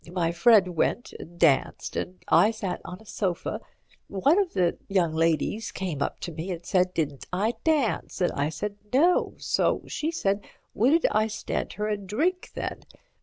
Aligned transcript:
My 0.11 0.31
friend 0.31 0.69
went 0.75 1.13
and 1.19 1.37
danced, 1.39 1.95
and 1.95 2.23
I 2.27 2.49
sat 2.49 2.81
on 2.83 2.99
a 3.01 3.05
sofa. 3.05 3.61
One 4.07 4.39
of 4.39 4.53
the 4.53 4.79
young 4.89 5.13
ladies 5.13 5.71
came 5.71 6.01
up 6.01 6.19
to 6.21 6.31
me 6.31 6.49
and 6.49 6.65
said, 6.65 6.95
didn't 6.95 7.27
I 7.31 7.53
dance, 7.63 8.19
and 8.19 8.31
I 8.31 8.49
said 8.49 8.77
'No,' 8.91 9.35
so 9.37 9.83
she 9.85 10.09
said 10.09 10.43
wouldn't 10.73 11.05
I 11.11 11.27
stand 11.27 11.73
her 11.73 11.87
a 11.87 11.97
drink 11.97 12.49
then. 12.55 12.79